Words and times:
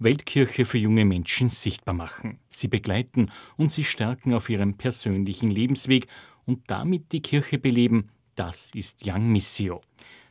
Weltkirche 0.00 0.64
für 0.64 0.78
junge 0.78 1.04
Menschen 1.04 1.50
sichtbar 1.50 1.94
machen, 1.94 2.40
sie 2.48 2.68
begleiten 2.68 3.30
und 3.58 3.70
sie 3.70 3.84
stärken 3.84 4.32
auf 4.32 4.48
ihrem 4.48 4.78
persönlichen 4.78 5.50
Lebensweg 5.50 6.06
und 6.46 6.70
damit 6.70 7.12
die 7.12 7.20
Kirche 7.20 7.58
beleben, 7.58 8.08
das 8.34 8.70
ist 8.74 9.02
Young 9.04 9.30
Missio. 9.30 9.82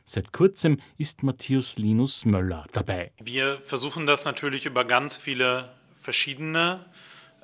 Seit 0.04 0.32
kurzem 0.32 0.80
ist 0.98 1.22
Matthias 1.22 1.78
Linus 1.78 2.24
Möller 2.24 2.66
dabei. 2.72 3.12
Wir 3.22 3.60
versuchen 3.64 4.06
das 4.06 4.24
natürlich 4.24 4.66
über 4.66 4.84
ganz 4.84 5.16
viele 5.16 5.70
verschiedene 6.00 6.84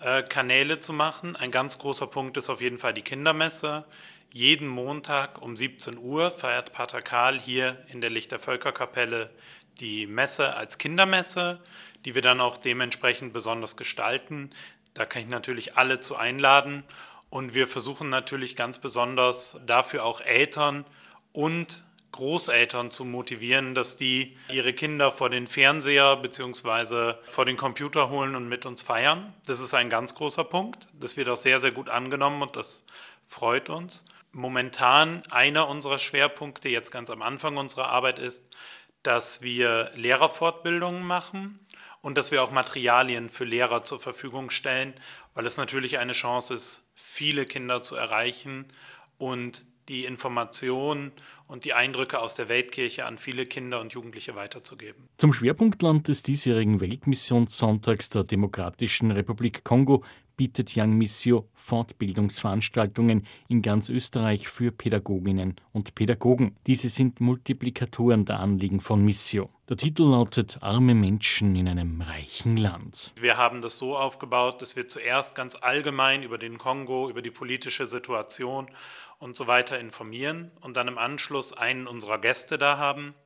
äh, 0.01 0.25
Kanäle 0.25 0.81
zu 0.81 0.93
machen. 0.93 1.37
Ein 1.37 1.53
ganz 1.53 1.79
großer 1.79 2.09
Punkt 2.09 2.37
ist 2.37 2.51
auf 2.51 2.61
jeden 2.61 2.81
Fall 2.81 2.93
die 2.93 3.03
Kindermesse. 3.03 3.85
Jeden 4.33 4.67
Montag 4.67 5.41
um 5.41 5.55
17 5.55 5.97
Uhr 5.97 6.33
feiert 6.33 6.73
Pater 6.73 7.03
Karl 7.03 7.39
hier 7.39 7.85
in 7.87 8.01
der 8.01 8.11
Lichter 8.11 8.41
Völkerkapelle 8.41 9.31
die 9.81 10.07
Messe 10.07 10.55
als 10.55 10.79
Kindermesse, 10.79 11.61
die 12.07 12.15
wir 12.15 12.23
dann 12.23 12.41
auch 12.41 12.57
dementsprechend 12.57 13.33
besonders 13.33 13.77
gestalten. 13.77 14.51
Da 14.95 15.05
kann 15.05 15.23
ich 15.23 15.29
natürlich 15.29 15.77
alle 15.77 16.01
zu 16.01 16.17
einladen. 16.17 16.85
Und 17.29 17.53
wir 17.53 17.67
versuchen 17.67 18.09
natürlich 18.09 18.55
ganz 18.55 18.79
besonders 18.79 19.59
dafür 19.67 20.05
auch 20.05 20.21
Eltern 20.21 20.87
und 21.33 21.85
Großeltern 22.13 22.91
zu 22.91 23.05
motivieren, 23.05 23.75
dass 23.75 23.97
die 23.97 24.39
ihre 24.49 24.73
Kinder 24.73 25.11
vor 25.11 25.29
den 25.29 25.49
Fernseher 25.49 26.17
bzw. 26.17 27.15
vor 27.27 27.45
den 27.45 27.57
Computer 27.59 28.09
holen 28.09 28.37
und 28.37 28.49
mit 28.49 28.65
uns 28.65 28.81
feiern. 28.81 29.35
Das 29.45 29.61
ist 29.61 29.75
ein 29.75 29.91
ganz 29.91 30.15
großer 30.15 30.45
Punkt. 30.45 30.89
Das 30.99 31.17
wird 31.17 31.29
auch 31.29 31.37
sehr, 31.37 31.59
sehr 31.59 31.73
gut 31.73 31.91
angenommen 31.91 32.41
und 32.41 32.57
das 32.57 32.87
freut 33.27 33.69
uns. 33.69 34.05
Momentan 34.33 35.25
einer 35.31 35.69
unserer 35.69 35.99
Schwerpunkte 35.99 36.69
jetzt 36.69 36.91
ganz 36.91 37.11
am 37.11 37.21
Anfang 37.21 37.57
unserer 37.57 37.89
Arbeit 37.89 38.19
ist, 38.19 38.45
dass 39.03 39.43
wir 39.43 39.91
Lehrerfortbildungen 39.95 41.05
machen 41.07 41.61
und 42.07 42.17
dass 42.17 42.31
wir 42.31 42.41
auch 42.45 42.53
Materialien 42.53 43.31
für 43.31 43.45
Lehrer 43.45 43.83
zur 43.83 43.99
Verfügung 43.99 44.51
stellen, 44.51 44.95
weil 45.35 45.45
es 45.45 45.57
natürlich 45.57 45.99
eine 45.99 46.13
Chance 46.13 46.55
ist, 46.55 46.89
viele 46.95 47.47
Kinder 47.47 47.83
zu 47.83 47.97
erreichen 47.97 48.67
und 49.19 49.67
die 49.89 50.05
Informationen 50.05 51.11
und 51.49 51.65
die 51.65 51.75
Eindrücke 51.75 52.21
aus 52.21 52.37
der 52.37 52.49
Weltkirche 52.49 53.07
an 53.07 53.19
viele 53.19 53.45
Kinder 53.45 53.81
und 53.81 53.93
Jugendliche 53.93 54.37
weiterzugeben. 54.37 55.09
Zum 55.19 55.33
Schwerpunktland 55.33 56.07
des 56.07 56.23
diesjährigen 56.23 56.81
Weltmissionssonntags 56.81 58.09
der 58.09 58.23
Demokratischen 58.23 59.11
Republik 59.11 59.65
Kongo 59.65 60.05
bietet 60.37 60.77
Young 60.77 60.97
Missio 60.97 61.49
Fortbildungsveranstaltungen 61.55 63.27
in 63.49 63.63
ganz 63.63 63.89
Österreich 63.89 64.47
für 64.47 64.71
Pädagoginnen 64.71 65.57
und 65.73 65.97
Pädagogen. 65.97 66.55
Diese 66.69 66.89
sind 66.89 67.21
Multiplikatoren 67.21 68.25
der 68.27 68.39
Anliegen 68.39 68.81
von 68.81 69.05
Missio. 69.05 69.51
Der 69.69 69.77
Titel 69.77 70.05
lautet 70.05 70.59
Arme 70.61 70.95
Menschen 70.95 71.57
in 71.57 71.67
einem 71.67 72.01
reichen 72.01 72.57
Land. 72.57 73.13
Wir 73.17 73.37
haben 73.37 73.63
das 73.63 73.79
so 73.79 73.97
aufgebaut, 73.97 74.63
dass 74.63 74.77
wir 74.77 74.87
zuerst 74.87 75.35
ganz 75.35 75.57
allgemein 75.57 76.23
über 76.23 76.39
den 76.39 76.57
Kongo, 76.57 77.11
über 77.11 77.21
die 77.21 77.33
politische 77.33 77.89
Situation 77.89 78.71
und 79.19 79.35
so 79.35 79.49
weiter 79.49 79.81
informieren 79.81 80.53
und 80.61 80.77
dann 80.77 80.87
im 80.87 80.99
Anschluss 80.99 81.53
einen 81.53 81.89
unserer 81.89 82.21
Gäste 82.21 82.59
da 82.59 82.79
haben. 82.79 83.17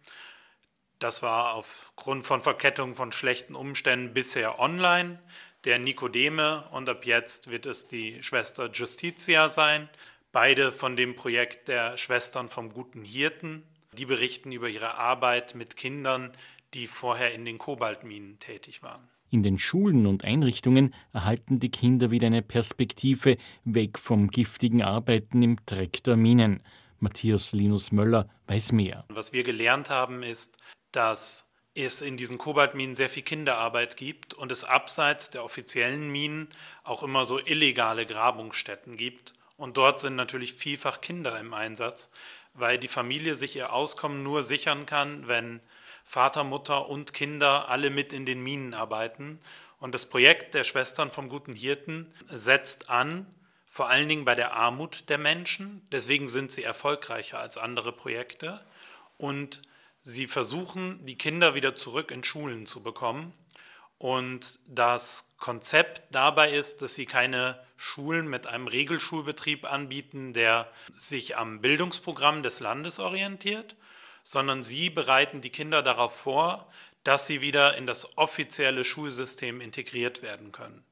Das 0.99 1.23
war 1.23 1.53
aufgrund 1.57 2.27
von 2.27 2.41
Verkettung 2.41 2.95
von 2.95 3.13
schlechten 3.13 3.55
Umständen 3.55 4.15
bisher 4.15 4.59
online, 4.59 5.21
der 5.65 5.79
Nikodeme 5.79 6.65
und 6.71 6.89
ab 6.89 7.05
jetzt 7.05 7.51
wird 7.51 7.67
es 7.67 7.87
die 7.87 8.23
Schwester 8.23 8.71
Justitia 8.73 9.51
sein. 9.51 9.91
Beide 10.33 10.73
von 10.73 10.97
dem 10.97 11.17
Projekt 11.17 11.69
der 11.69 11.99
Schwestern 11.99 12.49
vom 12.49 12.73
guten 12.73 13.03
Hirten. 13.03 13.63
Die 13.99 14.07
berichten 14.07 14.53
über 14.53 14.69
ihre 14.69 14.95
Arbeit 14.95 15.55
mit 15.55 15.77
Kindern, 15.77 16.33
die 16.75 16.87
vorher 16.87 17.35
in 17.35 17.45
den 17.45 17.59
Kobaltminen 17.59 18.39
tätig 18.39 18.83
waren. 18.83 19.09
In 19.31 19.43
den 19.43 19.59
Schulen 19.59 20.07
und 20.07 20.25
Einrichtungen 20.25 20.95
erhalten 21.13 21.61
die 21.61 21.71
Kinder 21.71 22.11
wieder 22.11 22.27
eine 22.27 22.43
Perspektive 22.43 23.37
weg 23.65 23.99
vom 23.99 24.29
giftigen 24.29 24.83
Arbeiten 24.83 25.43
im 25.43 25.57
Dreck 25.67 26.03
der 26.03 26.17
Minen. 26.17 26.63
Matthias 26.99 27.53
Linus 27.53 27.93
Möller 27.93 28.29
weiß 28.47 28.73
mehr. 28.73 29.05
Was 29.09 29.33
wir 29.33 29.45
gelernt 29.45 29.89
haben, 29.89 30.23
ist, 30.23 30.59
dass 30.93 31.49
es 31.75 32.03
in 32.03 32.17
diesen 32.17 32.39
Kobaltminen 32.39 32.95
sehr 32.95 33.09
viel 33.09 33.23
Kinderarbeit 33.23 33.97
gibt 33.97 34.35
und 34.35 34.51
es 34.51 34.65
abseits 34.65 35.31
der 35.31 35.45
offiziellen 35.45 36.11
Minen 36.11 36.49
auch 36.83 37.03
immer 37.03 37.25
so 37.25 37.39
illegale 37.39 38.07
Grabungsstätten 38.07 38.97
gibt. 38.97 39.33
Und 39.61 39.77
dort 39.77 40.01
sind 40.01 40.17
natürlich 40.17 40.55
vielfach 40.55 41.03
Kinder 41.03 41.39
im 41.39 41.53
Einsatz, 41.53 42.11
weil 42.55 42.79
die 42.79 42.89
Familie 42.89 43.35
sich 43.35 43.57
ihr 43.57 43.75
Auskommen 43.75 44.23
nur 44.23 44.43
sichern 44.43 44.87
kann, 44.87 45.29
wenn 45.29 45.61
Vater, 46.03 46.45
Mutter 46.45 46.89
und 46.89 47.13
Kinder 47.13 47.69
alle 47.69 47.91
mit 47.91 48.15
in 48.15 48.25
den 48.25 48.43
Minen 48.43 48.73
arbeiten. 48.73 49.39
Und 49.79 49.95
das 49.95 50.07
Projekt 50.07 50.55
der 50.55 50.65
Schwestern 50.65 51.11
vom 51.11 51.29
Guten 51.29 51.55
Hirten 51.55 52.11
setzt 52.27 52.89
an, 52.89 53.27
vor 53.67 53.91
allen 53.91 54.09
Dingen 54.09 54.25
bei 54.25 54.35
der 54.35 54.55
Armut 54.55 55.11
der 55.11 55.19
Menschen. 55.19 55.87
Deswegen 55.93 56.29
sind 56.29 56.51
sie 56.51 56.65
erfolgreicher 56.65 57.39
als 57.39 57.59
andere 57.59 57.93
Projekte. 57.93 58.65
Und 59.19 59.61
sie 60.03 60.27
versuchen, 60.27 61.05
die 61.05 61.19
Kinder 61.19 61.55
wieder 61.55 61.75
zurück 61.75 62.11
in 62.13 62.25
Schulen 62.25 62.65
zu 62.65 62.83
bekommen. 62.83 63.35
Und 64.01 64.61
das 64.67 65.31
Konzept 65.37 66.01
dabei 66.11 66.53
ist, 66.53 66.81
dass 66.81 66.95
sie 66.95 67.05
keine 67.05 67.63
Schulen 67.77 68.29
mit 68.29 68.47
einem 68.47 68.67
Regelschulbetrieb 68.67 69.71
anbieten, 69.71 70.33
der 70.33 70.73
sich 70.97 71.37
am 71.37 71.61
Bildungsprogramm 71.61 72.43
des 72.43 72.61
Landes 72.61 72.99
orientiert, 72.99 73.77
sondern 74.23 74.63
sie 74.63 74.89
bereiten 74.89 75.43
die 75.43 75.51
Kinder 75.51 75.83
darauf 75.83 76.17
vor, 76.17 76.67
dass 77.05 77.27
sie 77.27 77.43
wieder 77.43 77.77
in 77.77 77.87
das 77.87 78.17
offizielle 78.17 78.85
Schulsystem 78.87 79.61
integriert 79.61 80.23
werden 80.23 80.51
können. 80.51 80.83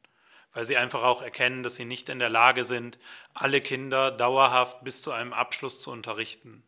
Weil 0.53 0.67
sie 0.67 0.77
einfach 0.77 1.03
auch 1.03 1.23
erkennen, 1.23 1.63
dass 1.63 1.77
sie 1.77 1.87
nicht 1.87 2.11
in 2.11 2.19
der 2.19 2.29
Lage 2.29 2.65
sind, 2.65 2.99
alle 3.33 3.63
Kinder 3.63 4.11
dauerhaft 4.11 4.85
bis 4.85 5.01
zu 5.01 5.13
einem 5.13 5.33
Abschluss 5.33 5.81
zu 5.81 5.91
unterrichten. 5.91 6.63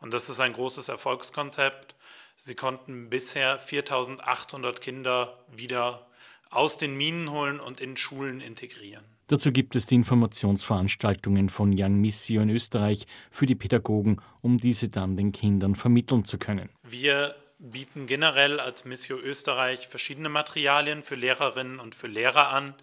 Und 0.00 0.14
das 0.14 0.28
ist 0.28 0.38
ein 0.38 0.52
großes 0.52 0.88
Erfolgskonzept. 0.88 1.96
Sie 2.42 2.54
konnten 2.54 3.10
bisher 3.10 3.58
4800 3.58 4.80
Kinder 4.80 5.44
wieder 5.54 6.06
aus 6.48 6.78
den 6.78 6.96
Minen 6.96 7.30
holen 7.30 7.60
und 7.60 7.82
in 7.82 7.98
Schulen 7.98 8.40
integrieren. 8.40 9.04
Dazu 9.26 9.52
gibt 9.52 9.76
es 9.76 9.84
die 9.84 9.96
Informationsveranstaltungen 9.96 11.50
von 11.50 11.74
Young 11.76 12.00
Missio 12.00 12.40
in 12.40 12.48
Österreich 12.48 13.06
für 13.30 13.44
die 13.44 13.54
Pädagogen, 13.54 14.22
um 14.40 14.56
diese 14.56 14.88
dann 14.88 15.18
den 15.18 15.32
Kindern 15.32 15.74
vermitteln 15.74 16.24
zu 16.24 16.38
können. 16.38 16.70
Wir 16.82 17.36
bieten 17.58 18.06
generell 18.06 18.58
als 18.58 18.86
Missio 18.86 19.18
Österreich 19.18 19.86
verschiedene 19.86 20.30
Materialien 20.30 21.02
für 21.02 21.16
Lehrerinnen 21.16 21.78
und 21.78 21.94
für 21.94 22.06
Lehrer 22.06 22.48
an. 22.48 22.74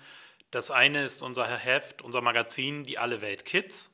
Das 0.52 0.70
eine 0.70 1.04
ist 1.04 1.24
unser 1.24 1.48
Heft, 1.48 2.04
unser 2.04 2.22
Magazin 2.22 2.84
Die 2.84 3.00
Alle 3.00 3.22
Welt 3.22 3.44
Kids. 3.44 3.90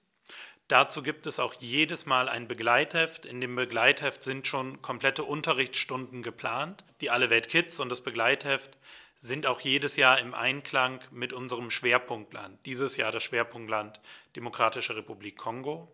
Dazu 0.68 1.03
gibt 1.03 1.28
es 1.28 1.40
auch 1.40 1.56
jedes 1.59 2.06
Mal 2.06 2.29
ein 2.29 2.47
Begleitheft. 2.47 3.25
In 3.25 3.41
dem 3.41 3.56
Begleitheft 3.56 4.24
sind 4.24 4.47
schon 4.47 4.81
komplette 4.81 5.24
Unterrichtsstunden 5.24 6.24
geplant. 6.24 6.85
Die 7.01 7.09
Alle 7.09 7.29
Welt 7.29 7.50
Kids 7.50 7.79
und 7.79 7.90
das 7.90 8.01
Begleitheft 8.01 8.78
sind 9.19 9.46
auch 9.46 9.62
jedes 9.62 9.96
Jahr 9.96 10.19
im 10.19 10.34
Einklang 10.34 11.00
mit 11.12 11.31
unserem 11.34 11.69
Schwerpunktland. 11.69 12.66
Dieses 12.66 12.97
Jahr 12.97 13.12
das 13.12 13.23
Schwerpunktland 13.23 14.00
Demokratische 14.35 14.96
Republik 14.96 15.38
Kongo. 15.38 15.94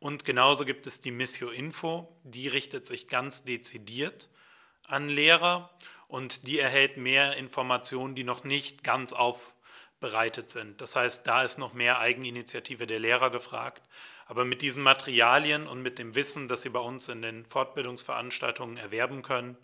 Und 0.00 0.24
genauso 0.24 0.64
gibt 0.64 0.86
es 0.86 1.00
die 1.00 1.10
Missio 1.10 1.48
Info, 1.50 2.14
die 2.24 2.48
richtet 2.48 2.86
sich 2.86 3.08
ganz 3.08 3.44
dezidiert 3.44 4.28
an 4.86 5.08
Lehrer 5.08 5.70
und 6.08 6.46
die 6.46 6.58
erhält 6.58 6.96
mehr 6.98 7.36
Informationen, 7.36 8.14
die 8.14 8.24
noch 8.24 8.44
nicht 8.44 8.84
ganz 8.84 9.12
aufbereitet 10.04 10.50
sind. 10.50 10.80
Das 10.80 10.96
heißt, 10.96 11.26
da 11.26 11.42
ist 11.42 11.58
noch 11.58 11.74
mehr 11.74 11.98
Eigeninitiative 11.98 12.86
der 12.86 12.98
Lehrer 12.98 13.30
gefragt. 13.30 13.82
Aber 14.26 14.44
mit 14.44 14.62
diesen 14.62 14.82
Materialien 14.82 15.66
und 15.66 15.82
mit 15.82 15.98
dem 15.98 16.14
Wissen, 16.14 16.48
das 16.48 16.62
sie 16.62 16.70
bei 16.70 16.80
uns 16.80 17.08
in 17.08 17.22
den 17.22 17.44
Fortbildungsveranstaltungen 17.44 18.76
erwerben 18.76 19.22
können, 19.22 19.56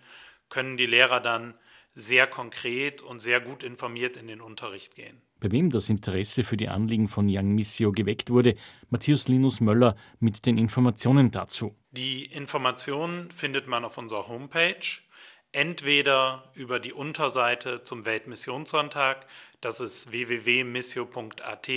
können 0.48 0.76
die 0.76 0.86
Lehrer 0.86 1.20
dann 1.20 1.56
sehr 1.94 2.26
konkret 2.26 3.02
und 3.02 3.20
sehr 3.20 3.40
gut 3.40 3.62
informiert 3.62 4.16
in 4.16 4.28
den 4.28 4.40
Unterricht 4.40 4.94
gehen. 4.94 5.20
Bei 5.40 5.50
wem 5.50 5.70
das 5.70 5.88
Interesse 5.88 6.44
für 6.44 6.56
die 6.56 6.68
Anliegen 6.68 7.08
von 7.08 7.26
Young 7.28 7.54
Missio 7.54 7.92
geweckt 7.92 8.30
wurde, 8.30 8.56
Matthias 8.90 9.26
Linus 9.26 9.60
Möller 9.60 9.96
mit 10.20 10.44
den 10.44 10.58
Informationen 10.58 11.30
dazu. 11.30 11.74
Die 11.92 12.26
Informationen 12.26 13.30
findet 13.30 13.66
man 13.66 13.84
auf 13.84 13.96
unserer 13.96 14.28
Homepage, 14.28 14.86
entweder 15.52 16.50
über 16.54 16.80
die 16.80 16.92
Unterseite 16.92 17.82
zum 17.82 18.04
Weltmissionssonntag, 18.04 19.26
das 19.60 19.80
ist 19.80 20.12
www.missio.at 20.12 21.68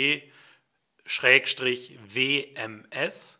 WMS 2.13 3.39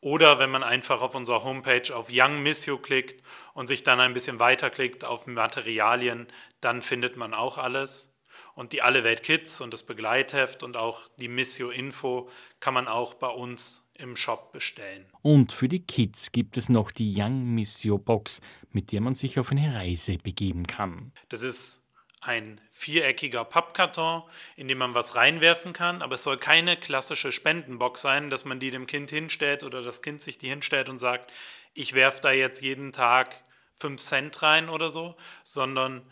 oder 0.00 0.38
wenn 0.38 0.50
man 0.50 0.62
einfach 0.62 1.02
auf 1.02 1.14
unserer 1.14 1.42
Homepage 1.42 1.94
auf 1.94 2.08
Young 2.10 2.42
Missio 2.42 2.78
klickt 2.78 3.22
und 3.52 3.66
sich 3.66 3.82
dann 3.82 4.00
ein 4.00 4.14
bisschen 4.14 4.38
weiterklickt 4.38 5.04
auf 5.04 5.26
Materialien, 5.26 6.28
dann 6.60 6.82
findet 6.82 7.16
man 7.16 7.34
auch 7.34 7.58
alles. 7.58 8.14
Und 8.54 8.72
die 8.72 8.82
Alle 8.82 9.04
Welt 9.04 9.22
Kids 9.22 9.60
und 9.60 9.72
das 9.72 9.84
Begleitheft 9.84 10.62
und 10.62 10.76
auch 10.76 11.08
die 11.16 11.28
Missio 11.28 11.70
Info 11.70 12.30
kann 12.60 12.74
man 12.74 12.88
auch 12.88 13.14
bei 13.14 13.28
uns 13.28 13.87
im 13.98 14.16
Shop 14.16 14.52
bestellen. 14.52 15.04
Und 15.22 15.52
für 15.52 15.68
die 15.68 15.80
Kids 15.80 16.32
gibt 16.32 16.56
es 16.56 16.68
noch 16.68 16.90
die 16.90 17.12
Young 17.16 17.54
Missio 17.54 17.98
Box, 17.98 18.40
mit 18.70 18.92
der 18.92 19.00
man 19.00 19.14
sich 19.14 19.38
auf 19.38 19.50
eine 19.50 19.74
Reise 19.74 20.16
begeben 20.18 20.66
kann. 20.66 21.12
Das 21.28 21.42
ist 21.42 21.82
ein 22.20 22.60
viereckiger 22.70 23.44
Pappkarton, 23.44 24.22
in 24.56 24.68
dem 24.68 24.78
man 24.78 24.94
was 24.94 25.14
reinwerfen 25.14 25.72
kann, 25.72 26.02
aber 26.02 26.14
es 26.14 26.22
soll 26.22 26.36
keine 26.36 26.76
klassische 26.76 27.32
Spendenbox 27.32 28.00
sein, 28.00 28.30
dass 28.30 28.44
man 28.44 28.60
die 28.60 28.70
dem 28.70 28.86
Kind 28.86 29.10
hinstellt 29.10 29.62
oder 29.62 29.82
das 29.82 30.02
Kind 30.02 30.22
sich 30.22 30.38
die 30.38 30.48
hinstellt 30.48 30.88
und 30.88 30.98
sagt, 30.98 31.32
ich 31.74 31.92
werfe 31.92 32.20
da 32.20 32.32
jetzt 32.32 32.62
jeden 32.62 32.92
Tag 32.92 33.42
5 33.76 34.00
Cent 34.00 34.42
rein 34.42 34.68
oder 34.68 34.90
so, 34.90 35.16
sondern 35.44 36.02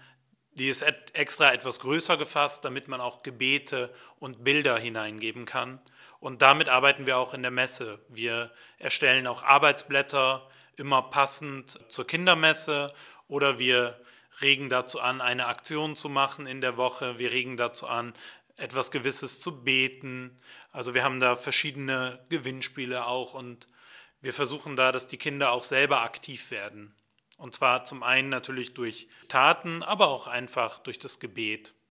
die 0.56 0.68
ist 0.68 0.82
extra 1.12 1.52
etwas 1.52 1.80
größer 1.80 2.16
gefasst, 2.16 2.64
damit 2.64 2.88
man 2.88 3.00
auch 3.00 3.22
Gebete 3.22 3.94
und 4.18 4.42
Bilder 4.42 4.78
hineingeben 4.78 5.44
kann. 5.44 5.80
Und 6.18 6.42
damit 6.42 6.68
arbeiten 6.68 7.06
wir 7.06 7.18
auch 7.18 7.34
in 7.34 7.42
der 7.42 7.50
Messe. 7.50 8.00
Wir 8.08 8.50
erstellen 8.78 9.26
auch 9.26 9.42
Arbeitsblätter, 9.42 10.48
immer 10.76 11.02
passend 11.02 11.78
zur 11.88 12.06
Kindermesse, 12.06 12.92
oder 13.28 13.58
wir 13.58 14.00
regen 14.40 14.68
dazu 14.68 15.00
an, 15.00 15.20
eine 15.20 15.46
Aktion 15.46 15.94
zu 15.94 16.08
machen 16.08 16.46
in 16.46 16.60
der 16.60 16.76
Woche. 16.76 17.18
Wir 17.18 17.32
regen 17.32 17.56
dazu 17.56 17.86
an, 17.86 18.14
etwas 18.56 18.90
Gewisses 18.90 19.40
zu 19.40 19.62
beten. 19.62 20.40
Also 20.72 20.94
wir 20.94 21.04
haben 21.04 21.20
da 21.20 21.36
verschiedene 21.36 22.18
Gewinnspiele 22.30 23.06
auch 23.06 23.34
und 23.34 23.66
wir 24.22 24.32
versuchen 24.32 24.76
da, 24.76 24.92
dass 24.92 25.06
die 25.06 25.18
Kinder 25.18 25.52
auch 25.52 25.64
selber 25.64 26.00
aktiv 26.00 26.50
werden. 26.50 26.95
Und 27.36 27.54
zwar 27.54 27.84
zum 27.84 28.02
einen 28.02 28.28
natürlich 28.28 28.74
durch 28.74 29.08
Taten, 29.28 29.82
aber 29.82 30.08
auch 30.08 30.26
einfach 30.26 30.78
durch 30.78 30.98
das 30.98 31.20
Gebet. 31.20 31.74